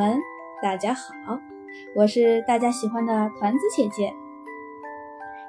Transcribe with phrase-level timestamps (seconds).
[0.00, 0.18] 们，
[0.62, 1.38] 大家好！
[1.94, 4.10] 我是大家喜欢的团子姐姐。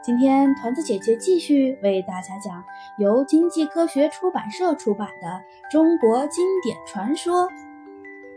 [0.04, 2.61] 今天团子姐姐继续为大家讲
[2.97, 5.27] 由经济科学出版社出版的
[5.71, 7.43] 《中国经典传说》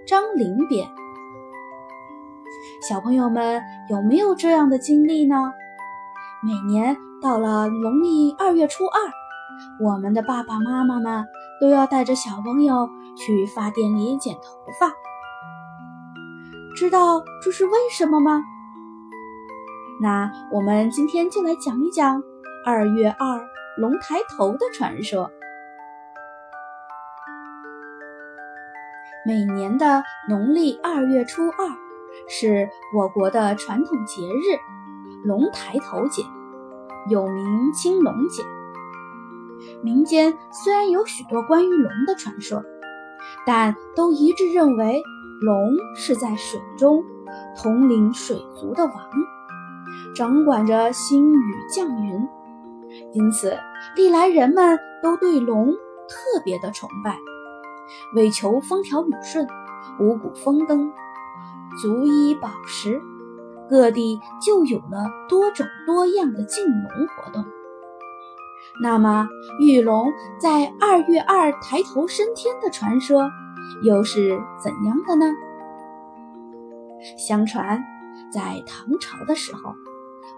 [0.07, 0.87] 张陵编。
[2.89, 5.53] 小朋友们有没有这样的经历呢？
[6.45, 9.01] 每年到了农历二月初二，
[9.85, 11.25] 我们的爸爸妈妈们
[11.61, 12.89] 都要带着小朋友。
[13.17, 14.41] 去发店里剪头
[14.81, 14.89] 发，
[16.75, 18.43] 知道这是为什么吗？
[20.03, 22.21] 那我们今天就来讲一讲
[22.67, 23.41] 二月二
[23.79, 25.31] 龙抬头的传说。
[29.25, 31.69] 每年的农历二月初二
[32.29, 34.59] 是我国的传统节日——
[35.25, 36.25] 龙抬头节，
[37.09, 38.43] 又名青龙节。
[39.81, 42.65] 民间虽然有许多关于龙的传说。
[43.47, 45.03] 但都一致认为，
[45.41, 47.03] 龙是在水中
[47.57, 48.95] 统领水族的王，
[50.15, 52.29] 掌管着星雨降云，
[53.13, 53.57] 因此
[53.97, 57.19] 历来人们都对龙特别的崇拜。
[58.15, 59.47] 为求风调雨顺、
[60.01, 60.91] 五谷丰登、
[61.83, 63.01] 足衣饱食，
[63.69, 67.45] 各地就有了多种多样的敬龙活动。
[68.83, 69.29] 那么，
[69.61, 70.11] 玉龙
[70.41, 73.31] 在二月二抬头升天的传说
[73.83, 75.27] 又是怎样的呢？
[77.19, 77.83] 相传，
[78.31, 79.75] 在唐朝的时候，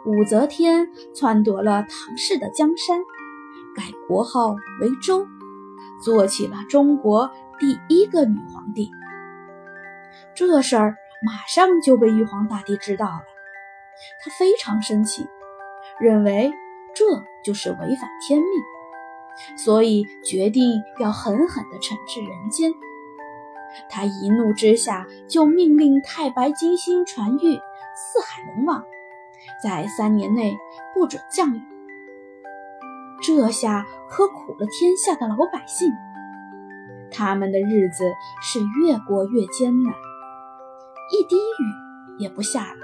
[0.04, 3.00] 武则天篡夺了唐氏的江山，
[3.74, 5.26] 改国号为周，
[6.02, 8.90] 做起了中国第一个女皇帝。
[10.34, 13.22] 这事儿马上就被玉皇大帝知道了，
[14.24, 15.26] 他非常生气，
[16.00, 16.52] 认为。
[16.98, 17.04] 这
[17.44, 18.48] 就是违反天命，
[19.58, 22.72] 所以决定要狠狠地惩治人间。
[23.88, 27.60] 他一怒之下，就命令太白金星传谕
[27.94, 28.84] 四海龙王，
[29.62, 30.56] 在三年内
[30.94, 31.62] 不准降雨。
[33.22, 35.90] 这下可苦了天下的老百姓，
[37.10, 39.94] 他们的日子是越过越艰难，
[41.12, 42.80] 一滴雨也不下了，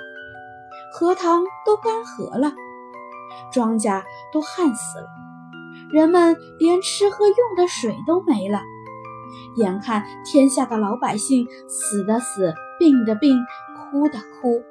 [0.94, 2.53] 荷塘都干涸了。
[3.53, 5.06] 庄稼都旱死了，
[5.92, 8.60] 人们连吃喝用的水都没了。
[9.56, 13.38] 眼看天下的老百姓死的死，病的病，
[13.91, 14.62] 哭的哭。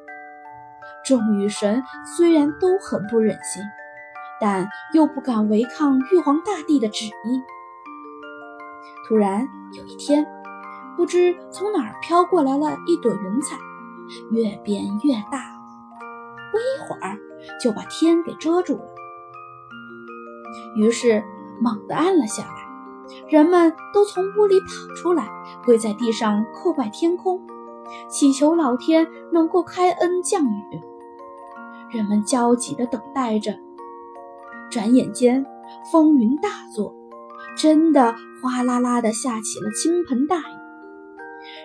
[1.06, 1.84] 众雨神
[2.18, 3.64] 虽然都很不忍心，
[4.40, 7.42] 但又不敢违抗玉皇大帝的旨意。
[9.08, 10.26] 突然有一天，
[10.96, 13.58] 不知从哪儿飘过来了一朵云彩，
[14.32, 15.40] 越变越大，
[16.52, 17.18] 不一会儿。
[17.60, 18.86] 就把天给遮住了，
[20.76, 21.24] 于是
[21.60, 22.61] 猛地暗了下来。
[23.30, 25.28] 人们都从屋里跑出来，
[25.66, 27.42] 跪在地上叩拜天空，
[28.10, 30.82] 祈求老天能够开恩降雨。
[31.90, 33.54] 人们焦急地等待着，
[34.70, 35.46] 转眼间
[35.92, 36.96] 风云大作，
[37.58, 40.62] 真的哗啦啦地下起了倾盆大雨。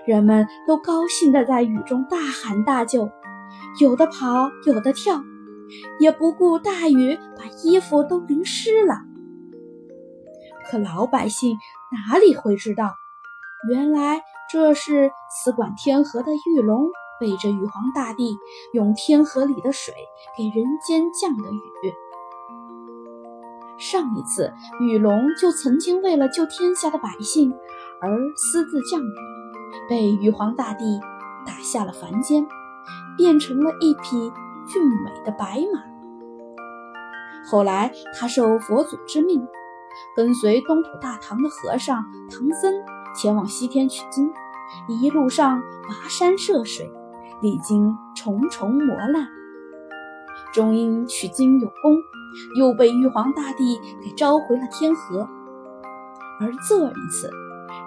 [0.07, 3.09] 人们都高兴地在雨中大喊大叫，
[3.81, 5.23] 有的跑，有的跳。
[5.99, 9.03] 也不顾大雨把衣服都淋湿了，
[10.71, 11.59] 可老百姓
[11.91, 12.95] 哪里会知道，
[13.71, 16.89] 原来这是司管天河的玉龙
[17.21, 18.37] 背着玉皇大帝，
[18.73, 19.95] 用天河里的水
[20.37, 21.95] 给人间降的雨。
[23.79, 27.53] 上一次玉龙就曾经为了救天下的百姓
[28.01, 29.15] 而私自降雨，
[29.89, 30.99] 被玉皇大帝
[31.47, 32.47] 打下了凡间，
[33.17, 34.33] 变成了一匹。
[34.69, 35.81] 俊美的白马。
[37.49, 39.47] 后来，他受佛祖之命，
[40.15, 42.75] 跟随东土大唐的和尚唐僧
[43.15, 44.31] 前往西天取经，
[44.89, 46.91] 一路上跋山涉水，
[47.41, 49.27] 历经重重磨难，
[50.53, 51.97] 终因取经有功，
[52.59, 55.29] 又被玉皇大帝给召回了天河。
[56.41, 57.31] 而这一次，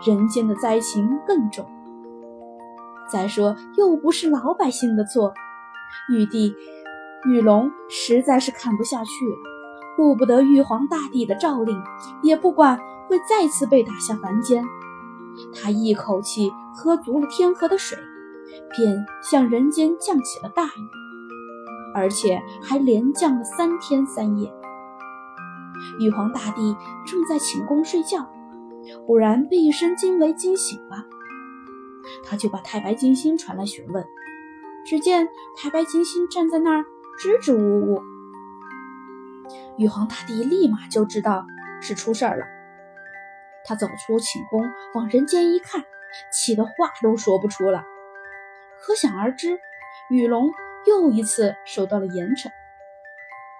[0.05, 1.65] 人间的灾情更重。
[3.11, 5.33] 再说，又不是老百姓的错。
[6.11, 6.55] 玉帝
[7.25, 9.35] 玉龙实在是看不下去了，
[9.99, 11.77] 顾不得玉皇大帝的诏令，
[12.23, 12.79] 也不管
[13.09, 14.63] 会再次被打下凡间。
[15.53, 17.97] 他一口气喝足了天河的水，
[18.77, 20.89] 便向人间降起了大雨，
[21.93, 24.49] 而且还连降了三天三夜。
[25.99, 28.25] 玉皇大帝正在寝宫睡觉，
[29.05, 31.05] 忽然被一声惊雷惊醒了，
[32.23, 34.05] 他就把太白金星传来询问。
[34.85, 36.85] 只见太白金星站在那儿
[37.17, 38.01] 支支吾吾，
[39.77, 41.45] 玉皇大帝立马就知道
[41.81, 42.45] 是出事儿了。
[43.65, 44.61] 他走出寝宫，
[44.95, 45.83] 往人间一看，
[46.33, 47.83] 气得话都说不出了。
[48.81, 49.59] 可想而知，
[50.09, 50.49] 玉龙
[50.87, 52.49] 又一次受到了严惩。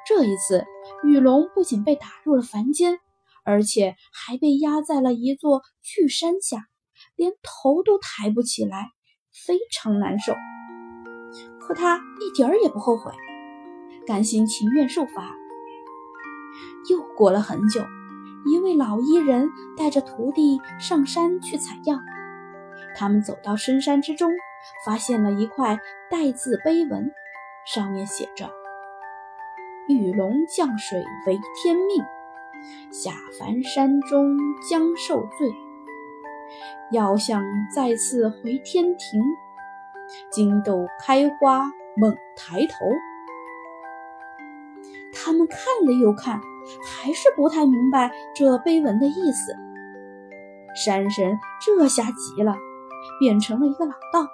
[0.08, 0.66] 这一次，
[1.04, 3.00] 玉龙不仅被打入了凡间，
[3.44, 6.68] 而且还被压在了一座巨山下，
[7.16, 8.92] 连头都抬不起来，
[9.46, 10.34] 非常难受。
[11.60, 13.12] 可他一点儿也不后悔，
[14.08, 15.36] 甘心情愿受罚。
[16.90, 17.82] 又过了很久，
[18.46, 22.00] 一位老医人带着徒弟上山去采药。
[22.96, 24.32] 他们走到深山之中，
[24.86, 25.78] 发现了一块
[26.10, 27.12] 带字碑文，
[27.66, 28.50] 上面写着。
[29.88, 32.04] 玉龙降水为天命，
[32.92, 34.38] 下凡山中
[34.70, 35.52] 将受罪。
[36.92, 37.44] 要想
[37.74, 39.22] 再次回天庭，
[40.32, 41.66] 金豆开花
[41.96, 42.86] 猛抬头。
[45.14, 46.40] 他们看了又看，
[46.84, 49.54] 还是不太明白这碑文的意思。
[50.86, 52.56] 山神这下急了，
[53.20, 54.28] 变成了一个老道，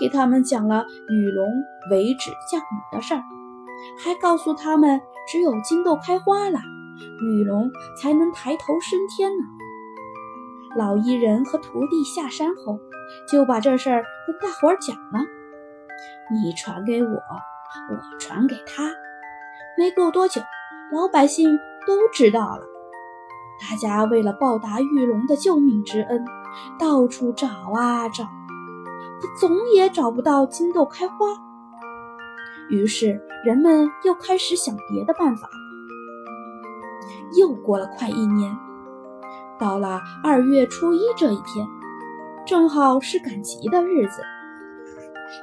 [0.00, 1.46] 给他们讲了雨龙
[1.90, 3.22] 为止降雨的事儿。
[3.98, 6.60] 还告诉他们，只有金豆开花了，
[7.22, 7.70] 雨龙
[8.00, 9.44] 才能抬头升天呢。
[10.76, 12.78] 老艺人和徒弟下山后，
[13.28, 15.20] 就把这事儿跟大伙儿讲了。
[16.30, 18.84] 你传给我，我传给他。
[19.76, 20.40] 没过多久，
[20.92, 22.62] 老百姓都知道了。
[23.60, 26.24] 大家为了报答玉龙的救命之恩，
[26.78, 31.14] 到处找啊找，可总也找不到金豆开花。
[32.70, 35.48] 于是人们又开始想别的办法。
[37.38, 38.56] 又过了快一年，
[39.58, 41.66] 到了二月初一这一天，
[42.46, 44.22] 正好是赶集的日子，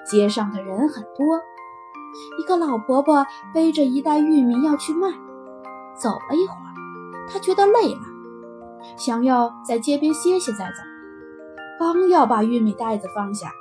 [0.10, 1.40] 街上的人很多。
[2.40, 5.08] 一个老婆婆背着一袋玉米要去卖，
[5.98, 6.74] 走了一会儿，
[7.30, 8.02] 他觉得累了，
[8.98, 10.84] 想要在街边歇歇再走。
[11.80, 13.52] 刚要把玉米袋子放下，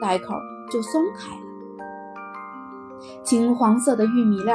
[0.00, 0.34] 袋口
[0.70, 1.42] 就松开了。
[3.22, 4.50] 金黄色的玉米粒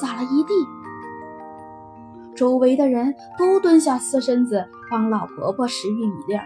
[0.00, 0.52] 撒了一地，
[2.34, 6.44] 周围的人都蹲下四身子帮老婆婆拾玉米粒儿。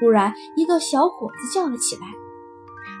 [0.00, 2.02] 突然，一个小伙子叫了起来：“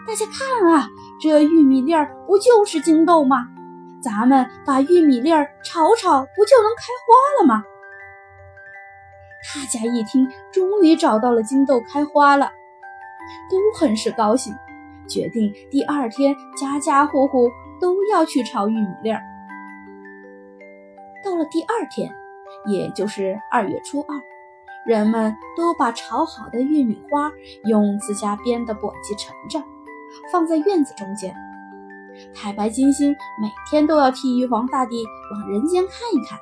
[0.06, 0.88] 大家看啊，
[1.20, 3.46] 这玉米粒儿不就是金豆吗？
[4.04, 7.64] 咱们把玉米粒儿炒炒，不就能开花了吗？”
[9.54, 12.52] 大家一听，终于找到了金豆开花了，
[13.50, 14.54] 都很是高兴。
[15.08, 19.22] 决定第二天，家家户户都要去炒玉米粒儿。
[21.24, 22.10] 到了第二天，
[22.66, 24.20] 也就是二月初二，
[24.86, 27.30] 人们都把炒好的玉米花
[27.64, 29.62] 用自家编的簸箕盛着，
[30.30, 31.34] 放在院子中间。
[32.34, 36.38] 太白金星每天都要替玉皇大帝往人间看一看，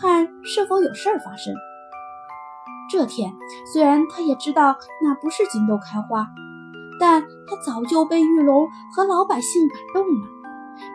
[0.00, 1.54] 看是否有事儿发生。
[2.90, 3.32] 这天，
[3.72, 6.26] 虽然他也知道那不是金豆开花。
[7.00, 10.28] 但他早就被玉龙和老百姓感动了，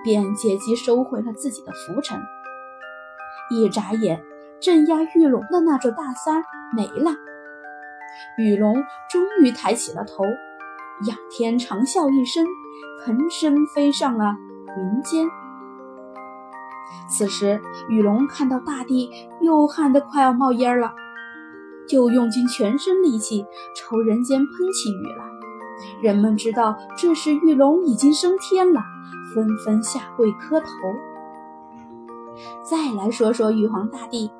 [0.01, 2.18] 便借机收回了自己的浮尘。
[3.51, 4.24] 一眨眼，
[4.62, 6.41] 镇压玉龙的那座大山
[6.74, 7.12] 没了，
[8.38, 8.74] 玉龙
[9.10, 10.24] 终于抬起了头，
[11.06, 12.46] 仰天长啸一声，
[13.03, 14.36] 腾身飞上了
[14.77, 15.27] 云间。
[17.10, 19.10] 此时，玉龙看到大地
[19.41, 20.94] 又旱得快要冒烟了，
[21.88, 25.25] 就用尽全身力气朝人间喷起雨来。
[26.01, 28.82] 人们知道这时玉龙已经升天了，
[29.34, 30.68] 纷纷下跪磕头。
[32.63, 34.32] 再来说说玉皇大帝，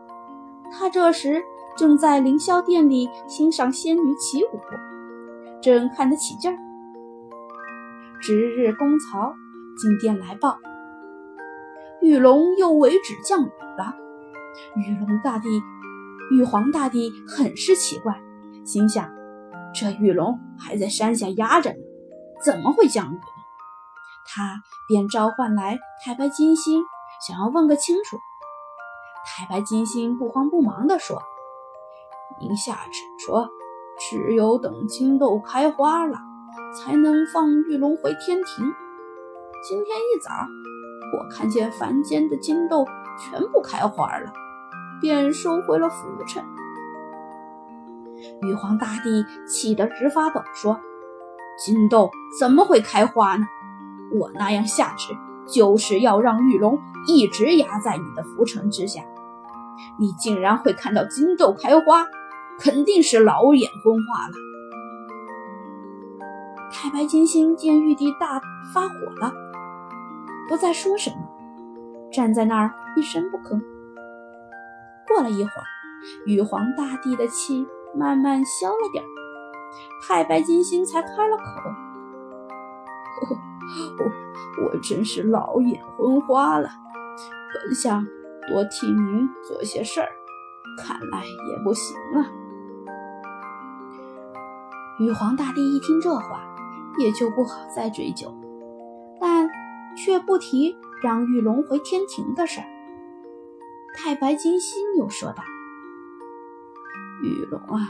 [0.72, 1.44] 他这时
[1.78, 4.60] 正在凌霄殿里欣赏仙女起舞，
[5.62, 6.58] 正看得起劲儿。
[8.22, 9.34] 值日公曹
[9.78, 10.60] 进殿来报，
[12.02, 13.96] 玉龙又为旨降雨了。
[14.76, 15.62] 玉龙大帝、
[16.32, 18.22] 玉皇大帝很是奇怪，
[18.66, 19.10] 心想。
[19.74, 21.78] 这玉龙还在山下压着呢，
[22.44, 23.22] 怎么会降雨呢？
[24.28, 26.84] 他便召唤来太白金星，
[27.26, 28.18] 想要问个清楚。
[29.26, 31.22] 太白金星不慌不忙地说
[32.42, 33.50] ：“您下旨说，
[34.00, 36.18] 只有等金豆开花了，
[36.74, 38.66] 才能放玉龙回天庭。
[39.68, 40.32] 今天一早，
[41.18, 42.86] 我看见凡间的金豆
[43.18, 44.32] 全部开花了，
[45.02, 46.44] 便收回了浮尘。”
[48.44, 50.80] 玉皇大帝气得直发抖，说
[51.66, 53.46] ：“金豆怎么会开花呢？
[54.20, 55.14] 我那样下旨，
[55.48, 59.02] 就是要让玉龙一直压在你的浮尘之下。
[59.98, 62.06] 你竟然会看到金豆开花，
[62.60, 64.34] 肯定是老眼昏花了。”
[66.72, 68.40] 太白金星见玉帝大
[68.74, 69.34] 发火了，
[70.48, 71.18] 不再说什么，
[72.12, 73.62] 站在那儿一声不吭。
[75.08, 75.66] 过了一会儿，
[76.26, 77.68] 玉皇大帝的气。
[77.96, 79.08] 慢慢消了点儿
[80.08, 81.44] 太白金星才开了口
[83.98, 84.06] ：“我
[84.64, 86.70] 我真是老眼昏花了，
[87.52, 88.06] 本想
[88.48, 90.10] 多替您做些事儿，
[90.78, 92.28] 看来也不行了。”
[95.02, 96.44] 玉皇大帝一听这话，
[96.98, 98.34] 也就不好再追究，
[99.22, 99.50] 但
[99.96, 102.68] 却不提让玉龙回天庭的事儿。
[103.96, 105.44] 太白金星又说道。
[107.22, 107.90] 玉龙啊，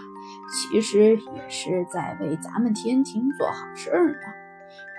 [0.51, 4.19] 其实也是在为咱们天庭做好事儿呢。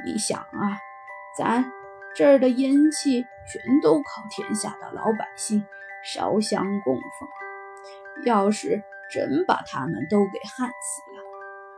[0.07, 0.79] 你想啊，
[1.37, 1.73] 咱
[2.17, 5.65] 这儿的烟气全都靠天下的老百姓
[6.05, 7.29] 烧香供奉，
[8.25, 11.23] 要是真把他们都给旱死了，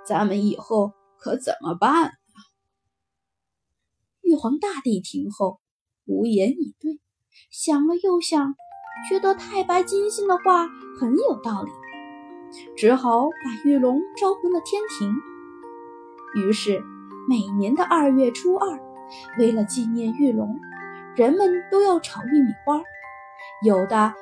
[0.06, 2.14] 咱们以后可怎么办？
[4.22, 5.60] 玉皇大帝听后
[6.04, 6.98] 无言以对，
[7.48, 8.56] 想了又想，
[9.08, 10.66] 觉得太白金星的话
[10.98, 11.70] 很有道理。
[12.76, 15.14] 只好把玉龙召回了天庭。
[16.42, 16.82] 于是，
[17.28, 18.80] 每年的二月初二，
[19.38, 20.58] 为了纪念玉龙，
[21.14, 22.82] 人们都要炒玉米花，
[23.64, 24.12] 有的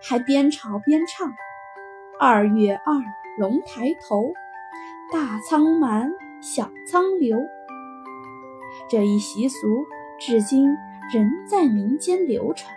[0.00, 1.30] 还边炒边唱
[2.18, 2.94] ：“二月二，
[3.38, 4.32] 龙抬头，
[5.12, 7.38] 大仓满，小仓流。”
[8.88, 9.86] 这一习俗
[10.18, 10.66] 至今
[11.12, 12.74] 仍在民间流传。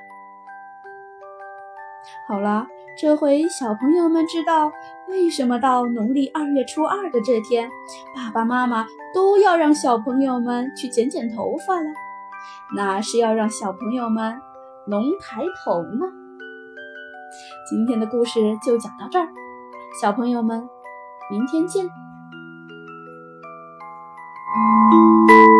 [2.27, 2.67] 好了。
[2.99, 4.71] 这回小朋友们知道
[5.07, 7.69] 为什么到农历二月初二的这天，
[8.15, 11.87] 爸爸妈妈都要让小朋友们去剪剪头发了，
[12.75, 14.41] 那是要让小朋友们
[14.87, 16.07] 龙抬头呢。
[17.69, 19.27] 今天的故事就讲到这儿，
[20.01, 20.67] 小朋友们，
[21.29, 21.87] 明天见。
[24.57, 25.56] thank you